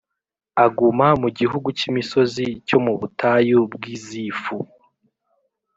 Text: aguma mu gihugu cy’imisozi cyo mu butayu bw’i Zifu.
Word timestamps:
aguma 0.63 1.07
mu 1.21 1.29
gihugu 1.37 1.67
cy’imisozi 1.77 2.45
cyo 2.67 2.77
mu 2.85 2.93
butayu 2.99 3.59
bw’i 3.73 3.95
Zifu. 4.05 4.57